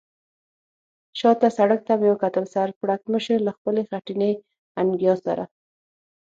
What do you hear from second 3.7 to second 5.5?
خټینې انګیا سره.